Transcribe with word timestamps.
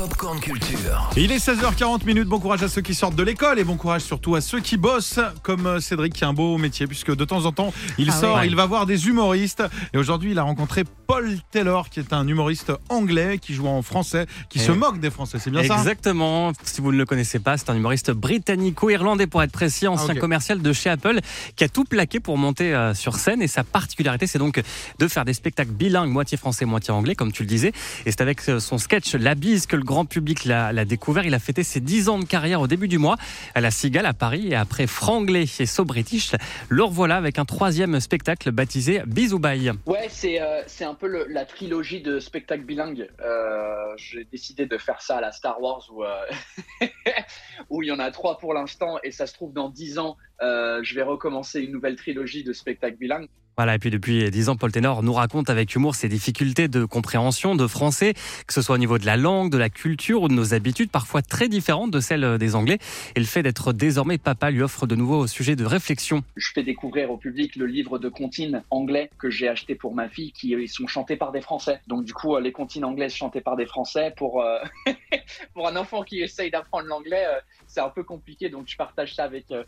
Popcorn 0.00 0.40
Culture. 0.40 1.10
Il 1.14 1.30
est 1.30 1.46
16h40 1.46 2.06
minutes. 2.06 2.26
Bon 2.26 2.38
courage 2.38 2.62
à 2.62 2.68
ceux 2.68 2.80
qui 2.80 2.94
sortent 2.94 3.16
de 3.16 3.22
l'école 3.22 3.58
et 3.58 3.64
bon 3.64 3.76
courage 3.76 4.00
surtout 4.00 4.34
à 4.34 4.40
ceux 4.40 4.60
qui 4.60 4.78
bossent, 4.78 5.20
comme 5.42 5.66
euh, 5.66 5.78
Cédric 5.78 6.14
qui 6.14 6.24
a 6.24 6.28
un 6.28 6.32
beau 6.32 6.56
métier 6.56 6.86
puisque 6.86 7.14
de 7.14 7.24
temps 7.26 7.44
en 7.44 7.52
temps 7.52 7.74
il 7.98 8.08
Ah 8.08 8.18
sort, 8.18 8.44
il 8.44 8.56
va 8.56 8.64
voir 8.64 8.86
des 8.86 9.08
humoristes 9.08 9.62
et 9.92 9.98
aujourd'hui 9.98 10.30
il 10.30 10.38
a 10.38 10.42
rencontré 10.42 10.84
Paul 11.06 11.36
Taylor 11.50 11.90
qui 11.90 12.00
est 12.00 12.14
un 12.14 12.26
humoriste 12.26 12.72
anglais 12.88 13.36
qui 13.36 13.52
joue 13.52 13.66
en 13.66 13.82
français, 13.82 14.26
qui 14.48 14.58
se 14.58 14.72
moque 14.72 15.00
des 15.00 15.10
Français. 15.10 15.38
C'est 15.38 15.50
bien 15.50 15.64
ça 15.64 15.76
Exactement. 15.76 16.52
Si 16.64 16.80
vous 16.80 16.92
ne 16.92 16.96
le 16.96 17.04
connaissez 17.04 17.38
pas, 17.38 17.58
c'est 17.58 17.68
un 17.68 17.76
humoriste 17.76 18.10
britannico-irlandais 18.10 19.26
pour 19.26 19.42
être 19.42 19.52
précis, 19.52 19.86
ancien 19.86 20.14
Ah, 20.16 20.20
commercial 20.20 20.62
de 20.62 20.72
chez 20.72 20.88
Apple, 20.88 21.18
qui 21.56 21.64
a 21.64 21.68
tout 21.68 21.84
plaqué 21.84 22.20
pour 22.20 22.38
monter 22.38 22.74
euh, 22.74 22.94
sur 22.94 23.16
scène. 23.16 23.42
Et 23.42 23.48
sa 23.48 23.64
particularité, 23.64 24.26
c'est 24.26 24.38
donc 24.38 24.62
de 24.98 25.08
faire 25.08 25.26
des 25.26 25.34
spectacles 25.34 25.72
bilingues, 25.72 26.10
moitié 26.10 26.38
français, 26.38 26.64
moitié 26.64 26.94
anglais, 26.94 27.14
comme 27.16 27.32
tu 27.32 27.42
le 27.42 27.48
disais. 27.48 27.72
Et 28.06 28.12
c'est 28.12 28.20
avec 28.20 28.48
euh, 28.48 28.60
son 28.60 28.78
sketch 28.78 29.14
La 29.14 29.34
bise 29.34 29.66
que 29.66 29.74
le 29.74 29.89
grand 29.90 30.04
public 30.04 30.44
l'a 30.44 30.84
découvert. 30.84 31.24
Il 31.24 31.34
a 31.34 31.40
fêté 31.40 31.64
ses 31.64 31.80
10 31.80 32.08
ans 32.10 32.18
de 32.20 32.24
carrière 32.24 32.60
au 32.60 32.68
début 32.68 32.86
du 32.86 32.98
mois 32.98 33.16
à 33.56 33.60
la 33.60 33.72
Cigale 33.72 34.06
à 34.06 34.12
Paris. 34.12 34.46
Et 34.52 34.54
après 34.54 34.86
Franglais 34.86 35.46
et 35.58 35.66
So 35.66 35.84
British, 35.84 36.30
le 36.68 36.84
revoilà 36.84 37.16
avec 37.16 37.40
un 37.40 37.44
troisième 37.44 37.98
spectacle 37.98 38.52
baptisé 38.52 39.02
Bisou 39.04 39.40
Bye. 39.40 39.72
Ouais, 39.86 40.06
c'est 40.08 40.40
euh, 40.40 40.62
c'est 40.68 40.84
un 40.84 40.94
peu 40.94 41.26
la 41.28 41.44
trilogie 41.44 42.00
de 42.02 42.20
spectacles 42.20 42.62
bilingues. 42.62 43.08
Euh, 43.20 43.96
J'ai 43.96 44.24
décidé 44.24 44.64
de 44.66 44.78
faire 44.78 45.02
ça 45.02 45.16
à 45.16 45.20
la 45.20 45.32
Star 45.32 45.60
Wars 45.60 45.84
euh, 45.98 46.86
où 47.68 47.82
il 47.82 47.88
y 47.88 47.92
en 47.92 47.98
a 47.98 48.12
trois 48.12 48.38
pour 48.38 48.54
l'instant 48.54 48.98
et 49.02 49.10
ça 49.10 49.26
se 49.26 49.34
trouve 49.34 49.52
dans 49.52 49.70
dix 49.70 49.98
ans, 49.98 50.16
euh, 50.42 50.80
je 50.82 50.94
vais 50.94 51.02
recommencer 51.02 51.60
une 51.60 51.72
nouvelle 51.72 51.96
trilogie 51.96 52.44
de 52.44 52.52
spectacles 52.52 52.96
bilingues. 52.96 53.28
Voilà, 53.56 53.74
et 53.74 53.78
puis 53.78 53.90
depuis 53.90 54.30
10 54.30 54.48
ans, 54.48 54.56
Paul 54.56 54.72
Ténor 54.72 55.02
nous 55.02 55.12
raconte 55.12 55.50
avec 55.50 55.74
humour 55.74 55.94
ses 55.94 56.08
difficultés 56.08 56.68
de 56.68 56.86
compréhension 56.86 57.56
de 57.56 57.66
français, 57.66 58.14
que 58.46 58.54
ce 58.54 58.62
soit 58.62 58.76
au 58.76 58.78
niveau 58.78 58.96
de 58.96 59.04
la 59.04 59.18
langue, 59.18 59.50
de 59.50 59.58
la 59.58 59.68
culture 59.68 60.22
ou 60.22 60.28
de 60.28 60.32
nos 60.32 60.54
habitudes, 60.54 60.90
parfois 60.90 61.20
très 61.20 61.48
différentes 61.48 61.90
de 61.90 62.00
celles 62.00 62.38
des 62.38 62.54
Anglais. 62.54 62.78
Et 63.16 63.20
le 63.20 63.26
fait 63.26 63.42
d'être 63.42 63.74
désormais 63.74 64.16
papa 64.16 64.50
lui 64.50 64.62
offre 64.62 64.86
de 64.86 64.94
nouveaux 64.94 65.26
sujets 65.26 65.56
de 65.56 65.66
réflexion. 65.66 66.22
Je 66.36 66.48
fais 66.54 66.62
découvrir 66.62 67.10
au 67.10 67.18
public 67.18 67.54
le 67.56 67.66
livre 67.66 67.98
de 67.98 68.08
comptines 68.08 68.62
anglais 68.70 69.10
que 69.18 69.28
j'ai 69.28 69.48
acheté 69.48 69.74
pour 69.74 69.94
ma 69.94 70.08
fille 70.08 70.32
qui 70.32 70.54
euh, 70.54 70.62
ils 70.62 70.68
sont 70.68 70.86
chantés 70.86 71.16
par 71.16 71.30
des 71.30 71.42
Français. 71.42 71.80
Donc 71.86 72.04
du 72.04 72.14
coup, 72.14 72.36
euh, 72.36 72.40
les 72.40 72.52
comptines 72.52 72.84
anglaises 72.86 73.12
chantées 73.12 73.42
par 73.42 73.56
des 73.56 73.66
Français 73.66 74.14
pour 74.16 74.42
euh, 74.42 74.58
pour 75.54 75.68
un 75.68 75.76
enfant 75.76 76.02
qui 76.02 76.20
essaye 76.20 76.50
d'apprendre 76.50 76.86
l'anglais, 76.86 77.26
c'est 77.70 77.80
un 77.80 77.88
peu 77.88 78.02
compliqué. 78.02 78.48
Donc 78.48 78.68
je 78.68 78.76
partage 78.76 79.14
ça 79.14 79.24
avec 79.24 79.50
euh, 79.50 79.64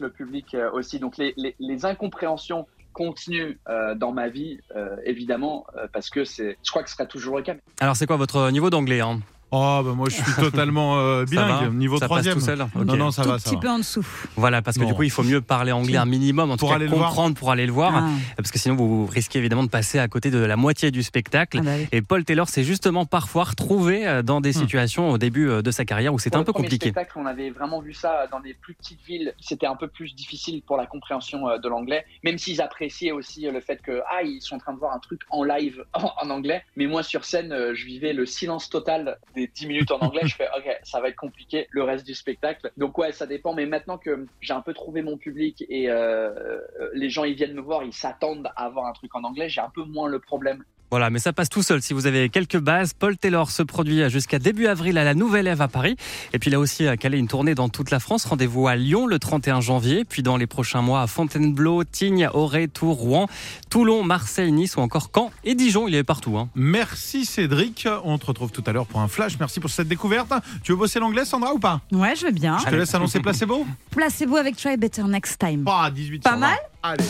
le 0.00 0.10
public 0.10 0.54
euh, 0.54 0.70
aussi. 0.72 0.98
Donc 0.98 1.16
les, 1.18 1.84
incompréhensions 1.84 2.66
continuent 2.92 3.56
euh, 3.68 3.94
dans 3.94 4.12
ma 4.12 4.28
vie, 4.28 4.58
euh, 4.74 4.96
évidemment, 5.04 5.66
parce 5.92 6.10
que 6.10 6.24
c'est, 6.24 6.58
je 6.64 6.70
crois 6.70 6.82
que 6.82 6.90
ce 6.90 6.96
sera 6.96 7.06
toujours 7.06 7.36
le 7.36 7.42
cas. 7.42 7.54
Alors 7.80 7.96
c'est 7.96 8.06
quoi 8.06 8.16
votre 8.16 8.50
niveau 8.50 8.70
d'anglais 8.70 9.00
hein? 9.00 9.20
Oh 9.50 9.80
bah 9.84 9.92
moi 9.94 10.08
je 10.10 10.16
suis 10.16 10.32
totalement 10.38 10.98
euh, 10.98 11.24
bilingue, 11.24 11.72
niveau 11.74 11.96
Ça 11.96 12.00
passe 12.00 12.08
troisième. 12.08 12.34
tout 12.34 12.40
seul 12.40 12.60
Ok. 12.62 12.84
Non 12.84 12.96
non 12.96 13.10
ça 13.10 13.22
tout 13.22 13.30
va 13.30 13.38
ça 13.38 13.44
petit 13.48 13.54
va. 13.56 13.60
peu 13.62 13.68
en 13.70 13.78
dessous. 13.78 14.06
Voilà, 14.36 14.60
parce 14.62 14.76
que 14.76 14.82
Bon. 14.82 14.88
du 14.88 14.94
coup, 14.94 15.02
il 15.04 15.10
faut 15.10 15.22
mieux 15.22 15.40
parler 15.40 15.72
anglais 15.72 15.96
un 15.96 16.04
minimum, 16.04 16.50
en 16.50 16.56
Pour 16.56 16.68
tout 16.68 16.72
cas 16.72 16.76
aller 16.76 16.86
le 16.86 16.94
voir. 16.94 17.08
comprendre 17.08 17.34
pour 17.34 17.50
aller 17.50 17.66
le 17.66 17.72
voir, 17.72 17.92
Ah. 17.96 18.08
parce 18.36 18.50
que 18.50 18.58
sinon 18.58 18.74
vous 18.76 19.06
risquez 19.06 19.38
évidemment 19.38 19.64
de 19.64 19.70
passer 19.70 19.98
à 19.98 20.06
côté 20.08 20.30
de 20.30 20.38
la 20.38 20.56
moitié 20.56 20.90
du 20.90 21.02
spectacle. 21.02 21.58
Ah 21.60 21.62
bah 21.64 21.70
oui. 21.78 21.88
Et 21.92 22.02
Paul 22.02 22.24
Taylor 22.24 22.48
s'est 22.48 22.64
justement 22.64 23.06
parfois 23.06 23.44
retrouvé 23.44 24.06
euh, 24.06 24.22
dans 24.22 24.40
des 24.40 24.50
Hmm. 24.50 24.60
situations 24.60 25.10
au 25.10 25.18
début 25.18 25.48
euh, 25.48 25.62
de 25.62 25.70
sa 25.70 25.84
carrière 25.84 26.12
où 26.12 26.18
c'était 26.18 26.36
un 26.36 26.44
peu 26.44 26.52
compliqué. 26.52 26.90
spectacle, 26.90 27.12
on 27.16 27.26
avait 27.26 27.50
vraiment 27.50 27.80
vu 27.80 27.94
ça 27.94 28.26
dans 28.30 28.40
des 28.40 28.54
plus 28.54 28.74
petites 28.74 29.00
villes. 29.06 29.34
C'était 29.40 29.66
un 29.66 29.76
peu 29.76 29.88
plus 29.88 30.14
difficile 30.14 30.62
pour 30.66 30.76
la 30.76 30.86
compréhension 30.86 31.48
euh, 31.48 31.58
de 31.58 31.68
l'anglais, 31.68 32.04
même 32.24 32.38
s'ils 32.38 32.60
appréciaient 32.60 33.12
aussi 33.12 33.46
le 33.50 33.60
fait 33.60 33.80
que 33.82 34.00
ah 34.10 34.22
ils 34.22 34.40
sont 34.42 34.56
en 34.56 34.58
train 34.58 34.72
de 34.74 34.78
voir 34.78 34.94
un 34.94 34.98
truc 34.98 35.22
en 35.30 35.42
live 35.44 35.84
en, 35.94 36.10
en 36.22 36.30
anglais. 36.30 36.62
Mais 36.76 36.86
moi 36.86 37.02
sur 37.02 37.24
scène, 37.24 37.54
je 37.74 37.84
vivais 37.86 38.12
le 38.12 38.26
silence 38.26 38.68
total 38.68 39.18
des 39.38 39.46
10 39.46 39.66
minutes 39.66 39.90
en 39.90 39.98
anglais. 39.98 40.22
je 40.24 40.34
fais 40.34 40.48
ok, 40.56 40.78
ça 40.82 41.00
va 41.00 41.08
être 41.08 41.16
compliqué 41.16 41.66
le 41.70 41.82
reste 41.82 42.06
du 42.06 42.14
spectacle. 42.14 42.70
Donc 42.76 42.98
ouais, 42.98 43.12
ça 43.12 43.26
dépend. 43.26 43.54
Mais 43.54 43.66
maintenant 43.66 43.98
que 43.98 44.26
j'ai 44.40 44.52
un 44.52 44.60
peu 44.60 44.74
trouvé 44.74 45.02
mon 45.02 45.16
public 45.16 45.64
et 45.68 45.90
euh, 45.90 46.60
les 46.92 47.10
gens 47.10 47.24
ils 47.24 47.34
viennent 47.34 47.54
me 47.54 47.60
voir, 47.60 47.84
ils 47.84 47.92
s'attendent 47.92 48.48
à 48.56 48.66
avoir 48.66 48.86
un 48.86 48.92
truc 48.92 49.14
en 49.14 49.24
anglais, 49.24 49.48
j'ai 49.48 49.60
un 49.60 49.70
peu 49.70 49.84
moins 49.84 50.08
le 50.08 50.20
problème. 50.20 50.64
Voilà, 50.90 51.10
mais 51.10 51.18
ça 51.18 51.32
passe 51.32 51.48
tout 51.50 51.62
seul. 51.62 51.82
Si 51.82 51.92
vous 51.92 52.06
avez 52.06 52.28
quelques 52.30 52.58
bases, 52.58 52.92
Paul 52.94 53.16
Taylor 53.16 53.50
se 53.50 53.62
produit 53.62 54.08
jusqu'à 54.08 54.38
début 54.38 54.66
avril 54.66 54.96
à 54.98 55.04
la 55.04 55.14
Nouvelle 55.14 55.46
Ève 55.46 55.60
à 55.60 55.68
Paris. 55.68 55.96
Et 56.32 56.38
puis 56.38 56.50
il 56.50 56.54
a 56.54 56.58
aussi 56.58 56.86
euh, 56.86 56.96
calé 56.96 57.18
une 57.18 57.28
tournée 57.28 57.54
dans 57.54 57.68
toute 57.68 57.90
la 57.90 58.00
France. 58.00 58.24
Rendez-vous 58.24 58.68
à 58.68 58.76
Lyon 58.76 59.06
le 59.06 59.18
31 59.18 59.60
janvier. 59.60 60.04
Puis 60.04 60.22
dans 60.22 60.36
les 60.36 60.46
prochains 60.46 60.80
mois 60.80 61.02
à 61.02 61.06
Fontainebleau, 61.06 61.84
Tignes, 61.84 62.28
Auray, 62.32 62.68
Tours, 62.68 62.96
Rouen, 62.96 63.26
Toulon, 63.70 64.02
Marseille, 64.02 64.50
Nice 64.52 64.76
ou 64.76 64.80
encore 64.80 65.10
Caen 65.14 65.30
et 65.44 65.54
Dijon. 65.54 65.88
Il 65.88 65.94
est 65.94 66.04
partout. 66.04 66.38
Hein. 66.38 66.48
Merci 66.54 67.24
Cédric, 67.26 67.86
on 68.04 68.16
te 68.18 68.26
retrouve 68.26 68.50
tout 68.50 68.64
à 68.66 68.72
l'heure 68.72 68.86
pour 68.86 69.00
un 69.00 69.08
flash. 69.08 69.38
Merci 69.38 69.60
pour 69.60 69.70
cette 69.70 69.88
découverte. 69.88 70.32
Tu 70.62 70.72
veux 70.72 70.78
bosser 70.78 70.98
l'anglais 71.00 71.24
Sandra 71.24 71.52
ou 71.52 71.58
pas? 71.58 71.80
Ouais, 71.92 72.16
je 72.16 72.26
veux 72.26 72.32
bien. 72.32 72.58
Je 72.64 72.70
te 72.70 72.74
laisse 72.74 72.94
annoncer 72.94 73.20
placebo. 73.20 73.66
Placez-vous 73.90 74.36
avec 74.36 74.56
Try 74.56 74.76
Better 74.76 75.02
Next 75.04 75.38
Time. 75.38 75.64
Pas 75.64 75.90
18 75.90 76.22
Pas 76.22 76.30
sur 76.30 76.38
20. 76.38 76.46
mal? 76.46 76.58
Allez. 76.82 77.04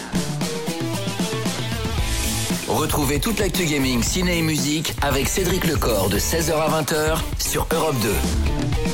Retrouvez 2.69 3.19
toute 3.19 3.41
l'actu 3.41 3.65
gaming, 3.65 4.03
ciné 4.03 4.39
et 4.39 4.43
musique 4.43 4.93
avec 5.01 5.27
Cédric 5.27 5.65
Lecor 5.65 6.11
de 6.11 6.19
16h 6.19 6.53
à 6.53 6.83
20h 6.83 7.19
sur 7.39 7.67
Europe 7.73 7.97
2. 8.03 8.88